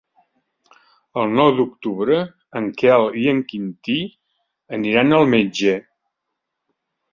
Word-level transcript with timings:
El 1.23 1.35
nou 1.39 1.51
d'octubre 1.59 2.17
en 2.61 2.71
Quel 2.83 3.05
i 3.25 3.27
en 3.35 3.43
Quintí 3.53 3.99
aniran 4.81 5.17
al 5.21 5.33
metge. 5.37 5.79